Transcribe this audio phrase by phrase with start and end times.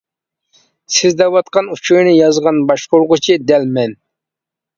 [0.95, 3.97] سىز دەۋاتقان ئۇچۇرنى يازغان باشقۇرغۇچى دەل مەن.